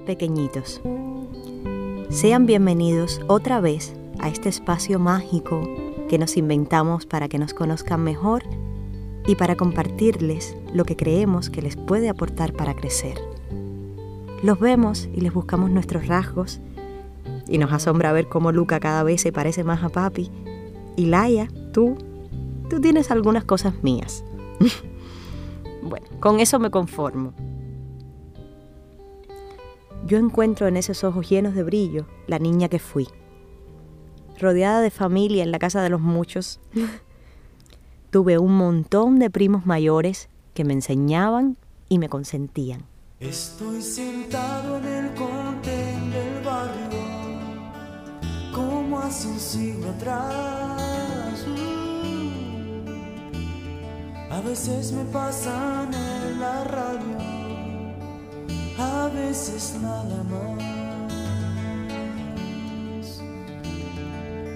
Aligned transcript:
pequeñitos. 0.00 0.80
Sean 2.08 2.46
bienvenidos 2.46 3.20
otra 3.28 3.60
vez 3.60 3.94
a 4.18 4.28
este 4.28 4.48
espacio 4.48 4.98
mágico 4.98 5.62
que 6.08 6.18
nos 6.18 6.36
inventamos 6.36 7.06
para 7.06 7.28
que 7.28 7.38
nos 7.38 7.54
conozcan 7.54 8.02
mejor 8.02 8.42
y 9.26 9.36
para 9.36 9.56
compartirles 9.56 10.56
lo 10.74 10.84
que 10.84 10.96
creemos 10.96 11.50
que 11.50 11.62
les 11.62 11.76
puede 11.76 12.08
aportar 12.08 12.52
para 12.52 12.74
crecer. 12.74 13.18
Los 14.42 14.58
vemos 14.58 15.08
y 15.14 15.20
les 15.20 15.32
buscamos 15.32 15.70
nuestros 15.70 16.06
rasgos 16.06 16.60
y 17.46 17.58
nos 17.58 17.72
asombra 17.72 18.12
ver 18.12 18.28
cómo 18.28 18.52
Luca 18.52 18.80
cada 18.80 19.02
vez 19.02 19.20
se 19.20 19.32
parece 19.32 19.64
más 19.64 19.82
a 19.82 19.88
papi. 19.88 20.30
Y 20.96 21.06
Laia, 21.06 21.48
tú, 21.72 21.96
tú 22.68 22.80
tienes 22.80 23.10
algunas 23.10 23.44
cosas 23.44 23.74
mías. 23.82 24.24
bueno, 25.82 26.06
con 26.20 26.40
eso 26.40 26.58
me 26.58 26.70
conformo. 26.70 27.32
Yo 30.10 30.18
encuentro 30.18 30.66
en 30.66 30.76
esos 30.76 31.04
ojos 31.04 31.30
llenos 31.30 31.54
de 31.54 31.62
brillo 31.62 32.04
la 32.26 32.40
niña 32.40 32.68
que 32.68 32.80
fui. 32.80 33.06
Rodeada 34.40 34.80
de 34.80 34.90
familia 34.90 35.44
en 35.44 35.52
la 35.52 35.60
casa 35.60 35.82
de 35.82 35.88
los 35.88 36.00
muchos, 36.00 36.58
tuve 38.10 38.36
un 38.36 38.56
montón 38.56 39.20
de 39.20 39.30
primos 39.30 39.66
mayores 39.66 40.28
que 40.52 40.64
me 40.64 40.72
enseñaban 40.72 41.56
y 41.88 42.00
me 42.00 42.08
consentían. 42.08 42.86
Estoy 43.20 43.80
sentado 43.80 44.78
en 44.78 44.84
el 44.86 45.14
contén 45.14 46.10
del 46.10 46.44
barrio, 46.44 46.90
como 48.52 48.98
hace 48.98 49.28
un 49.28 49.38
siglo 49.38 49.90
atrás. 49.90 51.46
A 54.28 54.40
veces 54.40 54.90
me 54.90 55.04
pasan 55.04 55.94
en 55.94 56.40
la 56.40 56.64
radio, 56.64 57.29
a 58.80 59.08
veces 59.08 59.76
nada 59.80 60.22
más. 60.32 60.80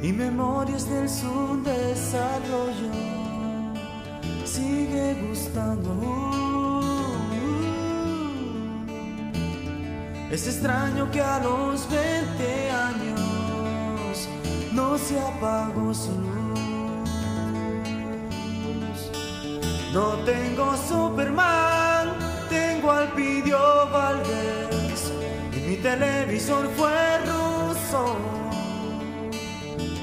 Y 0.03 0.12
memorias 0.12 0.89
del 0.89 1.08
subdesarrollo 1.08 2.92
sigue 4.44 5.14
gustando. 5.28 6.14
Es 10.31 10.47
extraño 10.47 11.11
que 11.11 11.20
a 11.20 11.38
los 11.38 11.88
20 11.88 12.70
años 12.70 14.28
no 14.72 14.98
se 14.98 15.20
apagó 15.20 15.94
su 15.94 16.11
luz. 16.11 16.34
No 19.92 20.16
tengo 20.25 20.77
Superman, 20.88 22.19
tengo 22.48 22.91
al 22.91 23.14
mi 23.14 23.42
televisor 25.85 26.67
fue 26.79 27.19
ruso. 27.27 28.17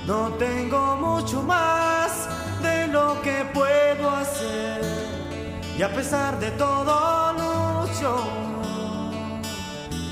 No 0.05 0.29
tengo 0.33 0.95
mucho 0.97 1.41
más 1.41 2.11
de 2.61 2.87
lo 2.87 3.19
que 3.23 3.43
puedo 3.51 4.11
hacer 4.11 4.81
y 5.79 5.81
a 5.81 5.89
pesar 5.89 6.39
de 6.39 6.51
todo 6.51 7.33
lucho. 7.33 8.13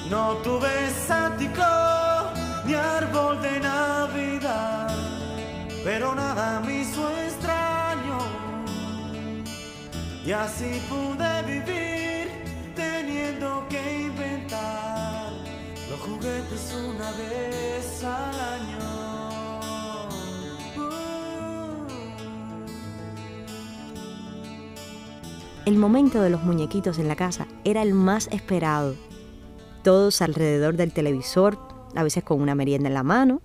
No 0.09 0.37
tuve 0.43 0.89
sático 1.07 1.69
ni 2.65 2.73
árbol 2.73 3.39
de 3.39 3.59
Navidad, 3.59 4.89
pero 5.83 6.15
nada 6.15 6.61
me 6.61 6.79
hizo 6.81 7.03
extraño. 7.25 8.17
Y 10.25 10.31
así 10.31 10.81
pude 10.89 11.43
vivir 11.43 12.08
El 25.65 25.77
momento 25.77 26.21
de 26.21 26.29
los 26.29 26.43
muñequitos 26.43 26.97
en 26.99 27.07
la 27.07 27.15
casa 27.15 27.47
era 27.63 27.81
el 27.81 27.93
más 27.93 28.27
esperado 28.31 28.95
todos 29.83 30.21
alrededor 30.21 30.75
del 30.75 30.91
televisor, 30.91 31.57
a 31.95 32.03
veces 32.03 32.23
con 32.23 32.41
una 32.41 32.55
merienda 32.55 32.89
en 32.89 32.93
la 32.93 33.03
mano, 33.03 33.41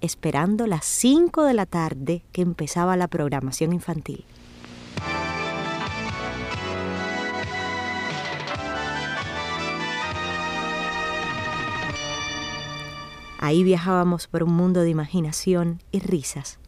esperando 0.00 0.66
las 0.66 0.84
5 0.84 1.44
de 1.44 1.54
la 1.54 1.66
tarde 1.66 2.22
que 2.32 2.42
empezaba 2.42 2.96
la 2.96 3.08
programación 3.08 3.72
infantil. 3.72 4.24
Ahí 13.46 13.62
viajábamos 13.62 14.26
por 14.26 14.42
un 14.42 14.52
mundo 14.54 14.80
de 14.80 14.90
imaginación 14.90 15.80
y 15.92 16.00
risas. 16.00 16.58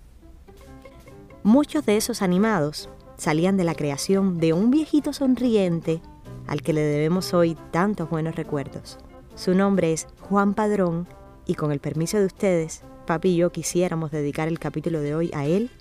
Muchos 1.43 1.85
de 1.85 1.97
esos 1.97 2.23
animados 2.23 2.89
salían 3.17 3.57
de 3.57 3.65
la 3.65 3.75
creación 3.75 4.39
de 4.39 4.53
un 4.53 4.71
viejito 4.71 5.13
sonriente 5.13 6.01
al 6.47 6.63
que 6.63 6.73
le 6.73 6.83
debemos 6.83 7.35
hoy 7.35 7.57
tantos 7.73 8.09
buenos 8.09 8.37
recuerdos. 8.37 8.97
Su 9.35 9.57
nombre 9.57 9.93
es 9.93 10.07
Juan 10.21 10.55
Padrón 10.55 11.09
y 11.47 11.55
con 11.55 11.73
el 11.73 11.81
permiso 11.81 12.21
de 12.21 12.27
ustedes, 12.27 12.85
papi 13.09 13.31
y 13.31 13.37
yo 13.39 13.51
quisiéramos 13.51 14.13
dedicar 14.13 14.47
el 14.47 14.61
capítulo 14.61 15.01
de 15.01 15.17
hoy 15.17 15.33
a 15.35 15.47
él 15.47 15.73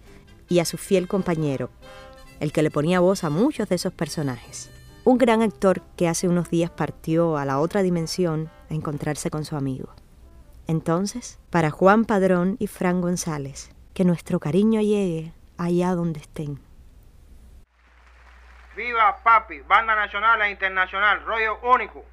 y 0.49 0.57
a 0.57 0.65
su 0.65 0.79
fiel 0.79 1.07
compañero, 1.07 1.69
el 2.39 2.51
que 2.51 2.63
le 2.63 2.71
ponía 2.71 3.01
voz 3.01 3.23
a 3.23 3.29
muchos 3.29 3.69
de 3.69 3.75
esos 3.75 3.93
personajes. 3.93 4.71
Un 5.03 5.19
gran 5.19 5.43
actor 5.43 5.83
que 5.95 6.07
hace 6.07 6.27
unos 6.27 6.49
días 6.49 6.71
partió 6.71 7.37
a 7.37 7.45
la 7.45 7.59
otra 7.59 7.83
dimensión 7.83 8.49
a 8.71 8.73
encontrarse 8.73 9.29
con 9.29 9.45
su 9.45 9.55
amigo. 9.55 9.89
Entonces, 10.67 11.39
para 11.49 11.71
Juan 11.71 12.03
Padrón 12.03 12.57
y 12.59 12.67
Fran 12.67 12.99
González, 12.99 13.73
que 13.93 14.03
nuestro 14.03 14.39
cariño 14.39 14.81
llegue 14.81 15.31
allá 15.57 15.95
donde 15.95 16.19
estén. 16.19 16.59
Viva 18.75 19.17
Papi, 19.23 19.61
banda 19.61 19.95
nacional 19.95 20.41
e 20.41 20.51
internacional, 20.51 21.23
rollo 21.25 21.57
único. 21.63 22.03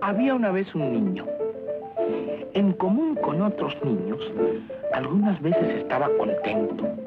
Había 0.00 0.34
una 0.34 0.50
vez 0.50 0.74
un 0.74 0.92
niño. 0.92 1.26
En 2.54 2.72
común 2.72 3.14
con 3.16 3.40
otros 3.42 3.76
niños, 3.84 4.18
algunas 4.92 5.40
veces 5.40 5.82
estaba 5.82 6.08
contento. 6.18 7.01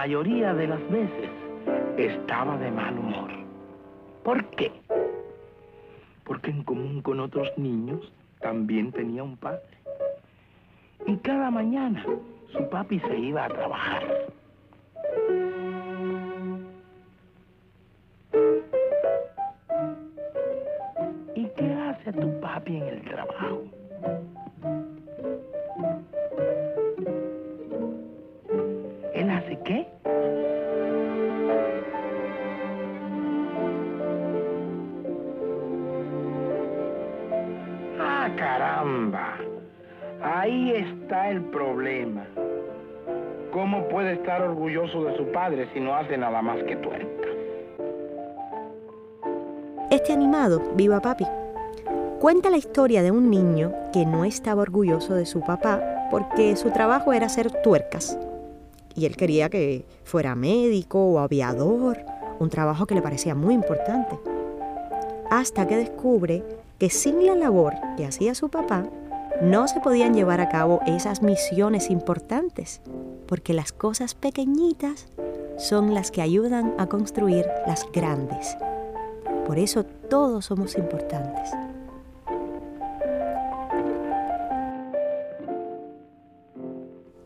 Mayoría 0.00 0.54
de 0.54 0.66
las 0.66 0.80
veces 0.90 1.30
estaba 1.98 2.56
de 2.56 2.70
mal 2.70 2.98
humor. 2.98 3.30
¿Por 4.24 4.42
qué? 4.56 4.72
porque 6.24 6.52
en 6.52 6.62
común 6.62 7.02
con 7.02 7.20
otros 7.20 7.48
niños 7.58 8.00
también 8.40 8.92
tenía 8.92 9.22
un 9.22 9.36
padre. 9.36 9.60
Y 11.06 11.16
cada 11.16 11.50
mañana 11.50 12.02
su 12.52 12.68
papi 12.70 13.00
se 13.00 13.18
iba 13.18 13.44
a 13.44 13.48
trabajar. 13.48 14.02
¿Y 21.34 21.44
qué 21.56 21.74
hace 21.74 22.12
tu 22.12 22.40
papi 22.40 22.76
en 22.76 22.84
el 22.84 23.02
trabajo? 23.02 23.64
Caramba. 38.36 39.38
Ahí 40.22 40.72
está 40.72 41.30
el 41.30 41.40
problema. 41.42 42.26
¿Cómo 43.52 43.88
puede 43.88 44.12
estar 44.12 44.42
orgulloso 44.42 45.04
de 45.04 45.16
su 45.16 45.24
padre 45.32 45.68
si 45.72 45.80
no 45.80 45.94
hace 45.94 46.16
nada 46.16 46.42
más 46.42 46.62
que 46.64 46.76
tuerca? 46.76 47.28
Este 49.90 50.12
animado, 50.12 50.62
Viva 50.76 51.00
Papi, 51.00 51.26
cuenta 52.20 52.50
la 52.50 52.58
historia 52.58 53.02
de 53.02 53.10
un 53.10 53.28
niño 53.28 53.72
que 53.92 54.06
no 54.06 54.24
estaba 54.24 54.62
orgulloso 54.62 55.14
de 55.14 55.26
su 55.26 55.40
papá 55.40 55.82
porque 56.10 56.54
su 56.56 56.70
trabajo 56.70 57.12
era 57.12 57.26
hacer 57.26 57.50
tuercas. 57.62 58.18
Y 58.94 59.06
él 59.06 59.16
quería 59.16 59.48
que 59.48 59.84
fuera 60.04 60.34
médico 60.34 61.04
o 61.06 61.18
aviador, 61.18 61.98
un 62.38 62.50
trabajo 62.50 62.86
que 62.86 62.94
le 62.94 63.02
parecía 63.02 63.34
muy 63.34 63.54
importante. 63.54 64.18
Hasta 65.30 65.66
que 65.66 65.76
descubre 65.76 66.44
que 66.80 66.88
sin 66.88 67.26
la 67.26 67.34
labor 67.34 67.74
que 67.98 68.06
hacía 68.06 68.34
su 68.34 68.48
papá, 68.48 68.88
no 69.42 69.68
se 69.68 69.80
podían 69.80 70.14
llevar 70.14 70.40
a 70.40 70.48
cabo 70.48 70.80
esas 70.86 71.22
misiones 71.22 71.90
importantes, 71.90 72.80
porque 73.26 73.52
las 73.52 73.70
cosas 73.70 74.14
pequeñitas 74.14 75.06
son 75.58 75.92
las 75.92 76.10
que 76.10 76.22
ayudan 76.22 76.74
a 76.78 76.86
construir 76.86 77.46
las 77.66 77.86
grandes. 77.92 78.56
Por 79.46 79.58
eso 79.58 79.84
todos 79.84 80.46
somos 80.46 80.78
importantes. 80.78 81.50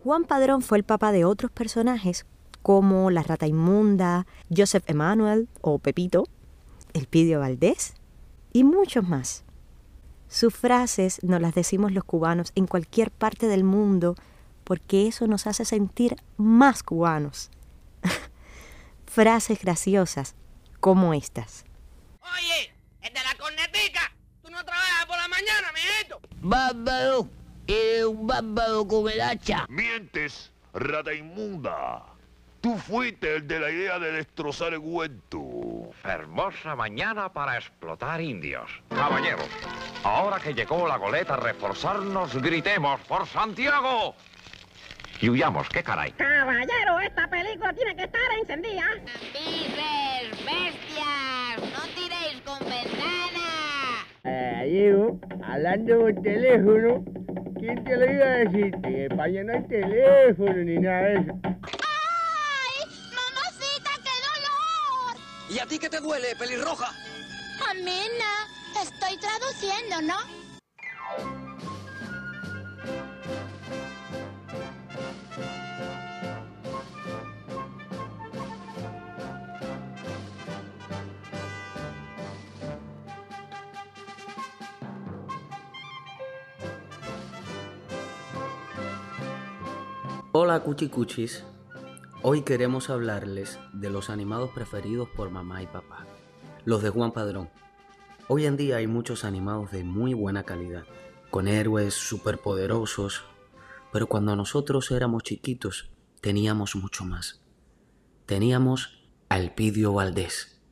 Juan 0.02 0.24
Padrón 0.24 0.62
fue 0.62 0.78
el 0.78 0.84
papá 0.84 1.12
de 1.12 1.24
otros 1.24 1.52
personajes 1.52 2.26
como 2.62 3.08
la 3.12 3.22
rata 3.22 3.46
inmunda, 3.46 4.26
Joseph 4.54 4.84
Emanuel 4.88 5.48
o 5.60 5.78
Pepito, 5.78 6.24
Elpidio 6.92 7.38
Valdés 7.38 7.94
y 8.54 8.64
muchos 8.64 9.06
más. 9.06 9.44
Sus 10.28 10.54
frases 10.54 11.22
nos 11.22 11.42
las 11.42 11.54
decimos 11.54 11.92
los 11.92 12.04
cubanos 12.04 12.52
en 12.54 12.66
cualquier 12.66 13.10
parte 13.10 13.46
del 13.48 13.64
mundo 13.64 14.14
porque 14.62 15.08
eso 15.08 15.26
nos 15.26 15.46
hace 15.46 15.66
sentir 15.66 16.16
más 16.38 16.82
cubanos. 16.82 17.50
frases 19.06 19.60
graciosas 19.60 20.34
como 20.80 21.12
estas. 21.14 21.64
Oye, 22.22 22.72
el 23.02 23.12
de 23.12 23.20
la 23.20 23.34
cornetica, 23.38 24.12
tú 24.42 24.50
no 24.50 24.64
trabajas 24.64 25.06
por 25.06 25.18
la 25.18 25.28
mañana, 25.28 25.72
mijito. 25.72 26.20
Bárbaro, 26.40 27.28
eres 27.66 28.04
un 28.04 28.26
bárbaro 28.26 28.86
con 28.86 29.10
el 29.10 29.20
hacha. 29.20 29.66
Mientes, 29.68 30.52
rata 30.72 31.12
inmunda. 31.12 32.04
Tú 32.60 32.78
fuiste 32.78 33.36
el 33.36 33.48
de 33.48 33.58
la 33.58 33.70
idea 33.70 33.98
de 33.98 34.12
destrozar 34.12 34.72
el 34.72 34.78
huerto. 34.78 35.42
Hermosa 36.02 36.74
mañana 36.74 37.32
para 37.32 37.56
explotar 37.56 38.20
indios. 38.20 38.70
Caballeros, 38.90 39.48
ahora 40.02 40.38
que 40.38 40.52
llegó 40.52 40.86
la 40.86 40.96
goleta 40.96 41.34
a 41.34 41.36
reforzarnos, 41.38 42.34
gritemos 42.42 43.00
por 43.02 43.26
Santiago. 43.26 44.14
Y 45.20 45.30
huyamos, 45.30 45.68
qué 45.68 45.82
caray. 45.82 46.12
Caballero, 46.12 47.00
esta 47.00 47.28
película 47.28 47.72
tiene 47.72 47.96
que 47.96 48.04
estar 48.04 48.20
encendida. 48.40 48.84
¡Pises, 49.32 50.44
bestias! 50.44 51.72
¡No 51.72 51.82
tiréis 51.94 52.42
con 52.44 52.58
ventana! 52.58 54.04
Gallego, 54.22 55.20
hablando 55.42 56.00
por 56.00 56.14
teléfono, 56.22 57.04
¿quién 57.58 57.84
te 57.84 57.96
lo 57.96 58.12
iba 58.12 58.24
a 58.24 58.36
decir? 58.38 58.74
En 58.82 59.12
España 59.12 59.44
no 59.44 59.52
hay 59.54 59.62
teléfono 59.68 60.56
ni 60.56 60.78
nada 60.78 61.02
de 61.02 61.14
eso. 61.20 61.32
¿Y 65.48 65.58
a 65.58 65.66
ti 65.66 65.78
qué 65.78 65.88
te 65.90 66.00
duele, 66.00 66.34
pelirroja? 66.36 66.92
Amena, 67.70 68.48
estoy 68.82 69.16
traduciendo, 69.18 70.02
¿no? 70.02 70.44
Hola 90.36 90.58
cuchicuchis, 90.60 91.44
hoy 92.26 92.40
queremos 92.40 92.88
hablarles 92.88 93.60
de 93.74 93.90
los 93.90 94.08
animados 94.08 94.48
preferidos 94.48 95.10
por 95.10 95.28
mamá 95.28 95.62
y 95.62 95.66
papá, 95.66 96.06
los 96.64 96.82
de 96.82 96.88
Juan 96.88 97.12
Padrón. 97.12 97.50
Hoy 98.28 98.46
en 98.46 98.56
día 98.56 98.76
hay 98.76 98.86
muchos 98.86 99.26
animados 99.26 99.70
de 99.72 99.84
muy 99.84 100.14
buena 100.14 100.42
calidad, 100.42 100.84
con 101.28 101.48
héroes 101.48 101.92
superpoderosos, 101.92 103.26
pero 103.92 104.06
cuando 104.06 104.34
nosotros 104.36 104.90
éramos 104.90 105.22
chiquitos 105.22 105.92
teníamos 106.22 106.74
mucho 106.76 107.04
más. 107.04 107.42
Teníamos 108.24 109.06
a 109.28 109.38
Elpidio 109.38 109.92
Valdés. 109.92 110.62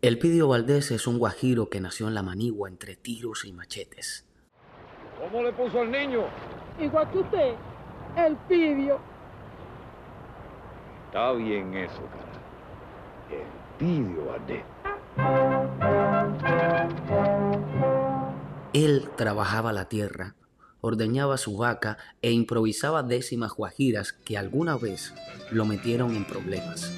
Elpidio 0.00 0.48
Valdés 0.48 0.90
es 0.90 1.06
un 1.06 1.18
guajiro 1.18 1.68
que 1.68 1.82
nació 1.82 2.08
en 2.08 2.14
la 2.14 2.22
manigua 2.22 2.70
entre 2.70 2.96
tiros 2.96 3.44
y 3.44 3.52
machetes. 3.52 4.26
¿Cómo 5.18 5.42
le 5.42 5.52
puso 5.52 5.82
al 5.82 5.90
niño? 5.90 6.24
Igual 6.80 7.10
que 7.10 7.18
usted, 7.18 7.54
el 8.16 8.36
pidio. 8.48 9.09
Está 11.10 11.32
bien 11.32 11.74
eso, 11.74 12.02
cara. 12.12 12.30
El 13.32 13.44
pidio, 13.80 14.26
Valdés. 14.26 14.62
Él 18.72 19.10
trabajaba 19.16 19.72
la 19.72 19.88
tierra, 19.88 20.36
ordeñaba 20.80 21.36
su 21.36 21.56
vaca 21.56 21.98
e 22.22 22.30
improvisaba 22.30 23.02
décimas 23.02 23.54
guajiras 23.54 24.12
que 24.12 24.38
alguna 24.38 24.76
vez 24.76 25.12
lo 25.50 25.64
metieron 25.64 26.14
en 26.14 26.24
problemas. 26.24 26.92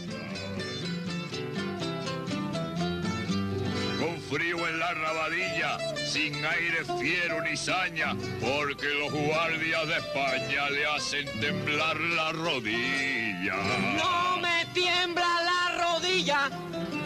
Frío 4.33 4.67
en 4.67 4.79
la 4.79 4.95
rabadilla, 4.95 5.79
sin 6.07 6.35
aire 6.45 6.85
fiero 6.99 7.43
ni 7.43 7.55
saña, 7.55 8.17
porque 8.41 8.89
los 8.89 9.13
guardias 9.13 9.87
de 9.89 9.97
España 9.99 10.71
le 10.71 10.87
hacen 10.87 11.27
temblar 11.39 12.01
la 12.01 12.33
rodilla. 12.33 13.57
No 13.97 14.39
me 14.39 14.65
tiembla 14.73 15.29
la 15.51 15.85
rodilla, 15.85 16.51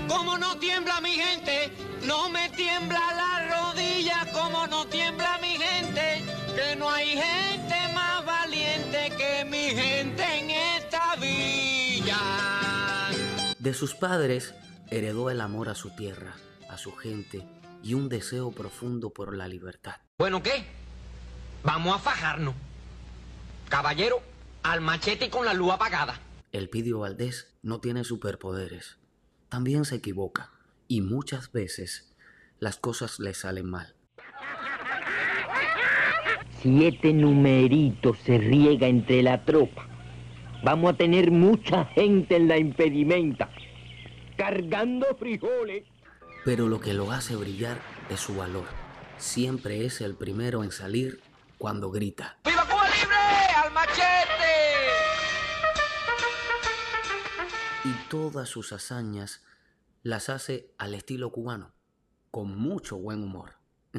como 0.06 0.38
no 0.38 0.56
tiembla 0.58 1.00
mi 1.00 1.12
gente. 1.12 1.73
No 2.06 2.28
me 2.28 2.49
tiembla 2.50 3.00
la 3.23 3.73
rodilla, 3.73 4.26
como 4.32 4.69
no 4.69 4.87
tiembla 4.87 5.38
mi 5.38 5.56
gente. 5.56 6.23
Que 6.55 6.76
no 6.76 6.88
hay 6.88 7.08
gente 7.08 7.75
más 7.93 8.25
valiente 8.25 9.12
que 9.19 9.44
mi 9.44 9.70
gente 9.70 10.23
en 10.38 10.50
esta 10.50 11.17
villa. 11.17 12.19
De 13.58 13.75
sus 13.75 13.96
padres 13.96 14.55
heredó 14.90 15.28
el 15.31 15.40
amor 15.40 15.69
a 15.69 15.75
su 15.75 15.90
tierra, 15.90 16.37
a 16.76 16.78
su 16.78 16.94
gente 16.94 17.43
y 17.82 17.94
un 17.94 18.11
deseo 18.11 18.52
profundo 18.52 19.08
por 19.08 19.34
la 19.34 19.49
libertad. 19.49 19.94
Bueno, 20.19 20.43
¿qué? 20.43 20.67
Vamos 21.64 21.96
a 21.96 21.99
fajarnos. 21.99 22.55
Caballero, 23.70 24.20
al 24.62 24.82
machete 24.82 25.25
y 25.25 25.31
con 25.31 25.46
la 25.46 25.55
luz 25.55 25.73
apagada. 25.73 26.20
Elpidio 26.52 26.99
Valdés 26.99 27.56
no 27.62 27.81
tiene 27.81 28.05
superpoderes. 28.05 28.99
También 29.49 29.87
se 29.87 29.96
equivoca 29.96 30.50
y 30.87 31.00
muchas 31.00 31.50
veces 31.50 32.14
las 32.58 32.76
cosas 32.76 33.20
le 33.20 33.32
salen 33.32 33.70
mal. 33.70 33.94
Si 36.61 36.84
este 36.84 37.14
numerito 37.14 38.14
se 38.14 38.37
riega 38.37 38.87
entre 38.87 39.23
la 39.23 39.46
tropa, 39.46 39.88
vamos 40.62 40.93
a 40.93 40.96
tener 40.99 41.31
mucha 41.31 41.87
gente 41.87 42.37
en 42.37 42.49
la 42.49 42.58
impedimenta, 42.58 43.49
cargando 44.37 45.06
frijoles. 45.19 45.84
Pero 46.47 46.69
lo 46.69 46.81
que 46.81 46.95
lo 46.95 47.11
hace 47.11 47.35
brillar 47.35 47.83
es 48.09 48.21
su 48.21 48.37
valor. 48.37 48.69
Siempre 49.19 49.85
es 49.85 50.01
el 50.01 50.15
primero 50.15 50.63
en 50.63 50.71
salir 50.71 51.21
cuando 51.59 51.91
grita. 51.91 52.38
¡Viva 52.45 52.65
Cuba 52.65 52.85
Libre! 52.88 53.17
¡Al 53.57 53.73
machete! 53.73 54.05
Y 57.85 57.93
todas 58.09 58.49
sus 58.49 58.73
hazañas 58.73 59.43
las 60.05 60.29
hace 60.29 60.73
al 60.79 60.95
estilo 60.95 61.33
cubano, 61.33 61.75
con 62.31 62.57
mucho 62.57 62.97
buen 62.97 63.25
humor. 63.25 63.57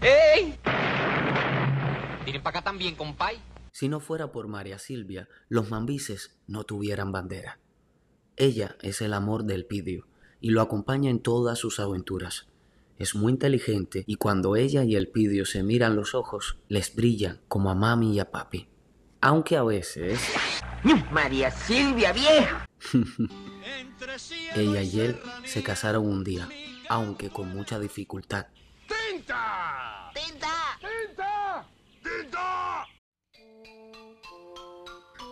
¡Ey! 0.00 0.58
Miren 2.24 2.42
para 2.42 2.60
acá 2.60 2.64
también, 2.64 2.96
compay. 2.96 3.38
Si 3.70 3.86
no 3.90 4.00
fuera 4.00 4.32
por 4.32 4.48
María 4.48 4.78
Silvia, 4.78 5.28
los 5.50 5.68
mambises 5.68 6.40
no 6.46 6.64
tuvieran 6.64 7.12
bandera. 7.12 7.58
Ella 8.40 8.76
es 8.82 9.00
el 9.00 9.14
amor 9.14 9.42
del 9.42 9.64
Pidio 9.64 10.06
y 10.40 10.50
lo 10.50 10.60
acompaña 10.60 11.10
en 11.10 11.18
todas 11.18 11.58
sus 11.58 11.80
aventuras. 11.80 12.46
Es 12.96 13.16
muy 13.16 13.32
inteligente 13.32 14.04
y 14.06 14.14
cuando 14.14 14.54
ella 14.54 14.84
y 14.84 14.94
el 14.94 15.08
Pidio 15.08 15.44
se 15.44 15.64
miran 15.64 15.96
los 15.96 16.14
ojos, 16.14 16.56
les 16.68 16.94
brillan 16.94 17.40
como 17.48 17.68
a 17.68 17.74
mami 17.74 18.14
y 18.14 18.20
a 18.20 18.30
papi. 18.30 18.68
Aunque 19.20 19.56
a 19.56 19.64
veces... 19.64 20.20
María 21.10 21.50
Silvia, 21.50 22.12
vieja. 22.12 22.68
ella 24.54 24.82
y 24.82 25.00
él 25.00 25.18
se 25.44 25.64
casaron 25.64 26.06
un 26.06 26.22
día, 26.22 26.48
aunque 26.88 27.30
con 27.30 27.48
mucha 27.48 27.80
dificultad. 27.80 28.46
¡Tinta! 28.86 30.12
¡Tinta! 30.14 30.78
¡Tinta! 30.78 31.68
¡Tinta! 32.04 32.86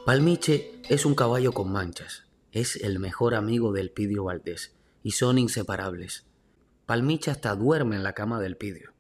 Palmiche 0.05 0.83
es 0.89 1.07
un 1.07 1.15
caballo 1.15 1.53
con 1.53 1.71
manchas. 1.71 2.26
Es 2.57 2.77
el 2.77 2.99
mejor 3.01 3.35
amigo 3.35 3.71
del 3.75 3.91
Pidio 3.91 4.25
Valdés 4.25 4.75
y 5.03 5.11
son 5.11 5.37
inseparables. 5.37 6.25
Palmiche 6.87 7.31
hasta 7.31 7.55
duerme 7.55 7.97
en 7.97 8.03
la 8.03 8.15
cama 8.15 8.41
del 8.41 8.57
Pidio. 8.57 8.95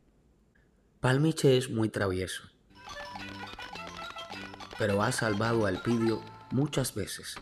Palmiche 1.00 1.56
es 1.56 1.70
muy 1.70 1.88
travieso, 1.88 2.42
pero 4.78 5.02
ha 5.02 5.10
salvado 5.10 5.64
al 5.64 5.80
Pidio 5.80 6.20
muchas 6.50 6.94
veces. 6.94 7.36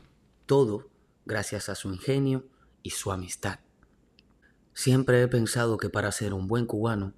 Todo 0.47 0.89
gracias 1.27 1.69
a 1.69 1.75
su 1.75 1.93
ingenio 1.93 2.47
y 2.85 2.91
su 2.91 3.11
amistad. 3.11 3.59
Siempre 4.73 5.21
he 5.21 5.27
pensado 5.27 5.79
que 5.79 5.91
para 5.91 6.13
ser 6.13 6.33
un 6.33 6.47
buen 6.47 6.67
cubano 6.67 7.13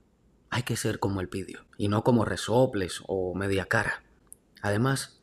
hay 0.48 0.62
que 0.62 0.76
ser 0.76 1.00
como 1.00 1.20
el 1.20 1.28
Pidio 1.28 1.66
y 1.76 1.88
no 1.88 2.02
como 2.02 2.24
resoples 2.24 3.02
o 3.06 3.34
media 3.34 3.66
cara. 3.66 4.02
Además, 4.62 5.20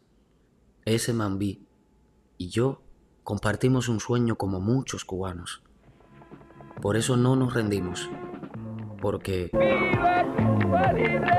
ese 0.86 1.12
mambí 1.12 1.66
y 2.38 2.50
yo 2.50 2.84
Compartimos 3.24 3.88
un 3.88 4.02
sueño 4.02 4.36
como 4.36 4.60
muchos 4.60 5.06
cubanos. 5.06 5.62
Por 6.82 6.98
eso 6.98 7.16
no 7.16 7.38
nos 7.38 7.54
rendimos. 7.54 8.10
Porque... 9.02 9.50
¡Viva 9.54 10.26
Cuba 10.36 10.92
libre! 10.92 11.32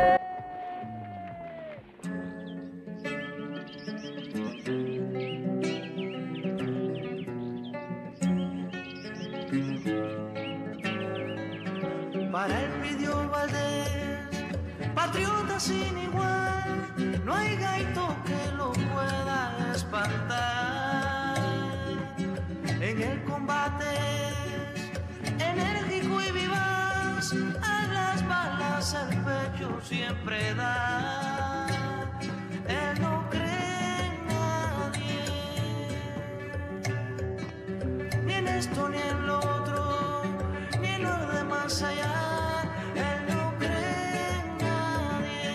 Para 12.33 12.62
el 12.62 12.71
pidió 12.81 13.29
Valdés, 13.29 14.29
patriota 14.95 15.61
sin 15.61 15.99
igual, 15.99 17.23
no 17.25 17.35
hay 17.35 17.57
gaito 17.57 18.17
que 18.25 18.57
lo 18.57 18.73
pueda 18.73 19.73
espantar. 19.75 20.53
Siempre 29.83 30.54
da. 30.54 31.66
Él 32.66 33.00
no 33.00 33.28
cree 33.30 34.06
en 34.06 34.26
nadie, 34.26 35.25
ni 38.25 38.33
en 38.33 38.49
esto 38.49 38.88
ni 38.88 38.99
en 38.99 39.26
lo 39.26 39.38
otro, 39.38 40.23
ni 40.80 40.88
en 40.88 41.02
lo 41.02 41.26
de 41.33 41.44
más 41.44 41.83
allá. 41.83 42.62
Él 42.94 43.26
no 43.35 43.54
cree 43.59 44.28
en 44.40 44.59
nadie 44.59 45.52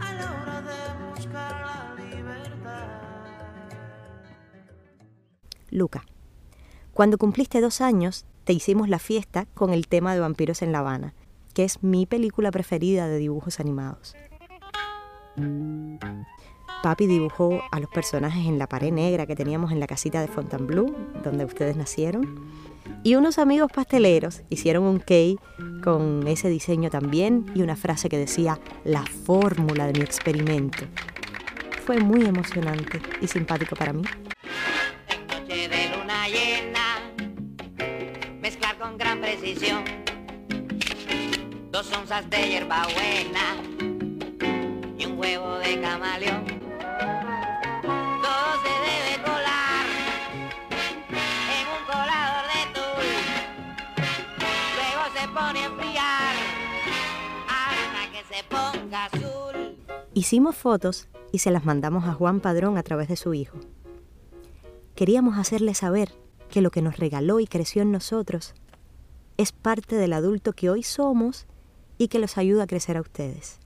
a 0.00 0.12
la 0.14 0.32
hora 0.32 0.60
de 0.60 0.78
buscar 1.08 1.52
la 1.66 1.94
libertad. 2.04 2.88
Luca, 5.70 6.04
cuando 6.92 7.16
cumpliste 7.18 7.60
dos 7.60 7.80
años, 7.80 8.26
te 8.44 8.52
hicimos 8.52 8.88
la 8.88 8.98
fiesta 8.98 9.46
con 9.54 9.72
el 9.72 9.88
tema 9.88 10.14
de 10.14 10.20
Vampiros 10.20 10.62
en 10.62 10.72
La 10.72 10.80
Habana, 10.80 11.14
que 11.54 11.64
es 11.64 11.82
mi 11.82 12.06
película 12.06 12.50
preferida 12.50 13.08
de 13.08 13.18
dibujos 13.18 13.58
animados. 13.58 14.14
Papi 16.82 17.06
dibujó 17.06 17.62
a 17.72 17.80
los 17.80 17.88
personajes 17.88 18.46
en 18.46 18.58
la 18.58 18.68
pared 18.68 18.92
negra 18.92 19.26
que 19.26 19.34
teníamos 19.34 19.72
en 19.72 19.80
la 19.80 19.86
casita 19.86 20.20
de 20.20 20.28
Fontainebleau, 20.28 20.94
donde 21.24 21.46
ustedes 21.46 21.76
nacieron. 21.76 22.44
Y 23.02 23.14
unos 23.14 23.38
amigos 23.38 23.72
pasteleros 23.72 24.42
hicieron 24.50 24.84
un 24.84 24.98
cake 24.98 25.40
con 25.82 26.26
ese 26.26 26.50
diseño 26.50 26.90
también 26.90 27.46
y 27.54 27.62
una 27.62 27.76
frase 27.76 28.10
que 28.10 28.18
decía 28.18 28.60
la 28.84 29.04
fórmula 29.04 29.86
de 29.86 29.94
mi 29.94 30.00
experimento. 30.00 30.84
Fue 31.86 31.98
muy 31.98 32.24
emocionante 32.26 33.00
y 33.22 33.26
simpático 33.26 33.76
para 33.76 33.94
mí. 33.94 34.02
Con 38.84 38.98
gran 38.98 39.18
precisión 39.18 39.82
dos 41.70 41.90
onzas 41.96 42.28
de 42.28 42.50
hierbabuena 42.50 43.56
y 44.98 45.06
un 45.06 45.18
huevo 45.18 45.54
de 45.56 45.80
camaleón. 45.80 46.44
Todo 47.82 48.50
se 48.62 48.74
debe 48.88 49.22
colar 49.24 49.86
en 51.56 51.64
un 51.66 51.82
colador 51.86 52.44
de 52.52 52.62
tul, 52.74 53.08
luego 54.76 55.02
se 55.16 55.28
pone 55.28 55.60
a 55.60 55.64
enfriar 55.64 56.34
hasta 57.48 58.02
que 58.12 58.34
se 58.34 58.44
ponga 58.44 59.06
azul. 59.06 59.78
Hicimos 60.12 60.56
fotos 60.56 61.08
y 61.32 61.38
se 61.38 61.50
las 61.50 61.64
mandamos 61.64 62.04
a 62.04 62.12
Juan 62.12 62.40
Padrón 62.40 62.76
a 62.76 62.82
través 62.82 63.08
de 63.08 63.16
su 63.16 63.32
hijo. 63.32 63.56
Queríamos 64.94 65.38
hacerle 65.38 65.72
saber 65.72 66.12
que 66.50 66.60
lo 66.60 66.70
que 66.70 66.82
nos 66.82 66.98
regaló 66.98 67.40
y 67.40 67.46
creció 67.46 67.80
en 67.80 67.90
nosotros 67.90 68.54
es 69.36 69.52
parte 69.52 69.96
del 69.96 70.12
adulto 70.12 70.52
que 70.52 70.70
hoy 70.70 70.82
somos 70.82 71.46
y 71.98 72.08
que 72.08 72.18
los 72.18 72.38
ayuda 72.38 72.64
a 72.64 72.66
crecer 72.66 72.96
a 72.96 73.00
ustedes. 73.00 73.58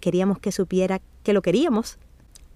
Queríamos 0.00 0.38
que 0.38 0.52
supiera 0.52 1.00
que 1.22 1.32
lo 1.32 1.42
queríamos, 1.42 1.98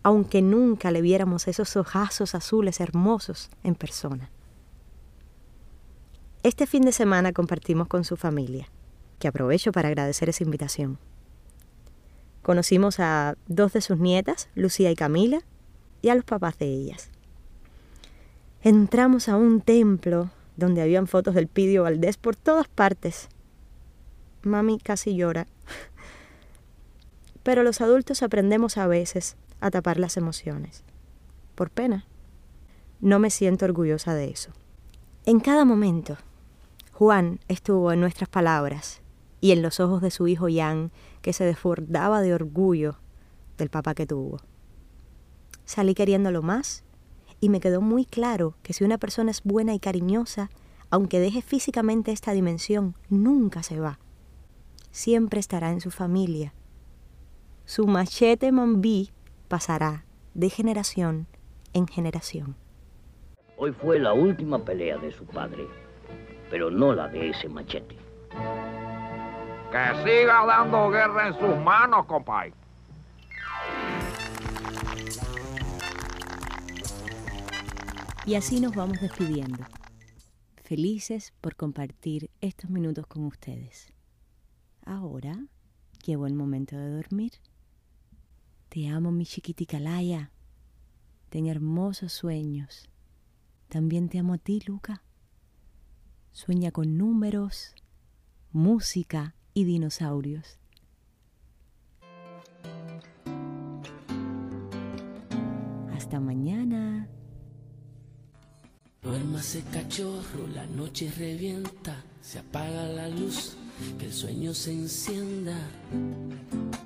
aunque 0.02 0.42
nunca 0.42 0.90
le 0.90 1.00
viéramos 1.00 1.48
esos 1.48 1.76
ojazos 1.76 2.34
azules 2.34 2.80
hermosos 2.80 3.50
en 3.62 3.74
persona. 3.74 4.30
Este 6.42 6.66
fin 6.66 6.82
de 6.82 6.92
semana 6.92 7.32
compartimos 7.32 7.86
con 7.88 8.04
su 8.04 8.16
familia, 8.16 8.68
que 9.18 9.28
aprovecho 9.28 9.72
para 9.72 9.88
agradecer 9.88 10.28
esa 10.28 10.42
invitación. 10.42 10.98
Conocimos 12.42 12.98
a 12.98 13.36
dos 13.46 13.72
de 13.72 13.80
sus 13.80 13.98
nietas, 13.98 14.48
Lucía 14.56 14.90
y 14.90 14.96
Camila, 14.96 15.42
y 16.02 16.08
a 16.08 16.16
los 16.16 16.24
papás 16.24 16.58
de 16.58 16.66
ellas. 16.66 17.10
Entramos 18.62 19.28
a 19.28 19.36
un 19.36 19.60
templo 19.60 20.30
donde 20.56 20.82
habían 20.82 21.06
fotos 21.06 21.34
del 21.34 21.48
Pidio 21.48 21.84
Valdés 21.84 22.16
por 22.16 22.36
todas 22.36 22.68
partes. 22.68 23.28
Mami 24.42 24.78
casi 24.78 25.14
llora. 25.14 25.46
Pero 27.42 27.62
los 27.62 27.80
adultos 27.80 28.22
aprendemos 28.22 28.76
a 28.76 28.86
veces 28.86 29.36
a 29.60 29.70
tapar 29.70 29.98
las 29.98 30.16
emociones. 30.16 30.84
Por 31.54 31.70
pena. 31.70 32.06
No 33.00 33.18
me 33.18 33.30
siento 33.30 33.64
orgullosa 33.64 34.14
de 34.14 34.30
eso. 34.30 34.52
En 35.24 35.40
cada 35.40 35.64
momento, 35.64 36.16
Juan 36.92 37.40
estuvo 37.48 37.92
en 37.92 38.00
nuestras 38.00 38.28
palabras 38.28 39.00
y 39.40 39.50
en 39.50 39.62
los 39.62 39.80
ojos 39.80 40.02
de 40.02 40.10
su 40.10 40.28
hijo 40.28 40.46
Jan, 40.52 40.92
que 41.20 41.32
se 41.32 41.44
desbordaba 41.44 42.22
de 42.22 42.34
orgullo 42.34 42.96
del 43.58 43.70
papá 43.70 43.94
que 43.94 44.06
tuvo. 44.06 44.40
Salí 45.64 45.94
queriéndolo 45.94 46.42
más 46.42 46.84
y 47.42 47.48
me 47.48 47.58
quedó 47.58 47.80
muy 47.80 48.04
claro 48.04 48.54
que 48.62 48.72
si 48.72 48.84
una 48.84 48.98
persona 48.98 49.32
es 49.32 49.42
buena 49.42 49.74
y 49.74 49.80
cariñosa, 49.80 50.48
aunque 50.90 51.18
deje 51.18 51.42
físicamente 51.42 52.12
esta 52.12 52.30
dimensión, 52.30 52.94
nunca 53.08 53.64
se 53.64 53.80
va. 53.80 53.98
Siempre 54.92 55.40
estará 55.40 55.72
en 55.72 55.80
su 55.80 55.90
familia. 55.90 56.54
Su 57.64 57.88
machete 57.88 58.52
mambí 58.52 59.10
pasará 59.48 60.04
de 60.34 60.50
generación 60.50 61.26
en 61.72 61.88
generación. 61.88 62.54
Hoy 63.56 63.72
fue 63.72 63.98
la 63.98 64.12
última 64.12 64.64
pelea 64.64 64.98
de 64.98 65.10
su 65.10 65.26
padre, 65.26 65.66
pero 66.48 66.70
no 66.70 66.94
la 66.94 67.08
de 67.08 67.30
ese 67.30 67.48
machete. 67.48 67.96
Que 69.72 70.04
siga 70.04 70.46
dando 70.46 70.90
guerra 70.90 71.26
en 71.26 71.34
sus 71.40 71.56
manos, 71.64 72.06
compay. 72.06 72.54
Y 78.24 78.36
así 78.36 78.60
nos 78.60 78.72
vamos 78.74 79.00
despidiendo, 79.00 79.64
felices 80.62 81.32
por 81.40 81.56
compartir 81.56 82.30
estos 82.40 82.70
minutos 82.70 83.04
con 83.08 83.24
ustedes. 83.24 83.92
Ahora 84.84 85.46
llegó 86.06 86.28
el 86.28 86.34
momento 86.34 86.76
de 86.76 86.88
dormir. 86.88 87.32
Te 88.68 88.88
amo, 88.88 89.10
mi 89.10 89.26
chiquitica 89.26 89.80
Laia. 89.80 90.30
Ten 91.30 91.46
hermosos 91.46 92.12
sueños. 92.12 92.88
También 93.68 94.08
te 94.08 94.20
amo 94.20 94.34
a 94.34 94.38
ti, 94.38 94.62
Luca. 94.66 95.02
Sueña 96.30 96.70
con 96.70 96.96
números, 96.96 97.74
música 98.52 99.34
y 99.52 99.64
dinosaurios. 99.64 100.58
Hasta 105.92 106.20
mañana. 106.20 106.81
Duérmase 109.12 109.62
cachorro, 109.70 110.46
la 110.54 110.64
noche 110.64 111.12
revienta, 111.14 112.02
se 112.22 112.38
apaga 112.38 112.86
la 112.86 113.08
luz, 113.10 113.58
que 113.98 114.06
el 114.06 114.12
sueño 114.14 114.54
se 114.54 114.72
encienda. 114.72 115.54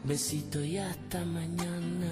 Besito 0.02 0.60
y 0.64 0.76
hasta 0.76 1.24
mañana. 1.24 2.10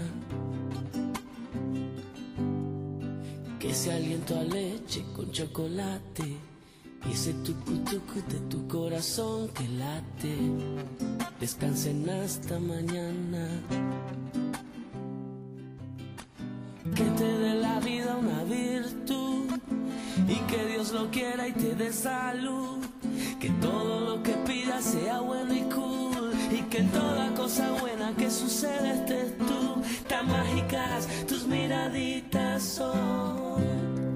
Que 3.59 3.71
ese 3.71 3.92
aliento 3.92 4.38
a 4.38 4.44
leche 4.44 5.04
con 5.16 5.33
chocolate 5.33 6.37
y 7.09 7.12
ese 7.12 7.33
tucu 7.33 7.73
de 7.83 8.38
tu 8.49 8.68
corazón 8.68 9.49
que 9.49 9.66
late. 9.66 10.37
Descansen 11.40 12.09
hasta 12.09 12.61
mañana. 12.61 13.49
Que 16.94 17.02
te 17.02 17.25
dé 17.25 17.54
la 17.56 17.80
vida 17.80 18.16
una 18.16 18.44
Dios 18.44 18.73
lo 20.94 21.10
quiera 21.10 21.48
y 21.48 21.52
te 21.52 21.74
dé 21.74 21.92
salud. 21.92 22.78
Que 23.40 23.50
todo 23.60 24.00
lo 24.00 24.22
que 24.22 24.32
pidas 24.46 24.84
sea 24.84 25.20
bueno 25.20 25.52
y 25.52 25.62
cool 25.62 26.32
y 26.50 26.62
que 26.70 26.82
toda 26.84 27.34
cosa 27.34 27.72
buena 27.80 28.14
que 28.16 28.30
suceda 28.30 28.94
estés 28.94 29.36
tú. 29.38 29.82
Tan 30.08 30.28
mágicas 30.28 31.08
tus 31.26 31.46
miraditas 31.46 32.62
son. 32.62 34.14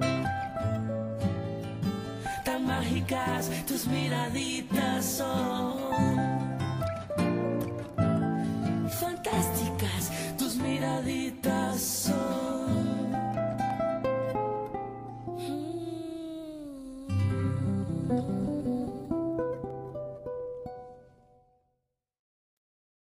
Tan 2.44 2.64
mágicas 2.64 3.50
tus 3.66 3.87
miraditas 3.87 5.04
son. 5.04 6.38